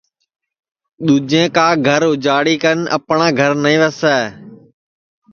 دُؔوجیں 1.05 1.47
کا 1.55 1.67
گھر 1.87 2.01
اُجاڑی 2.09 2.55
کن 2.61 2.79
اپٹؔاں 2.95 3.31
گھر 3.39 3.51
نائیں 3.63 3.79
وسے 3.81 4.17